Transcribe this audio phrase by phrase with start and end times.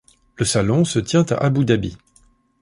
[0.37, 1.95] Le salon se tient à Abou Dabi.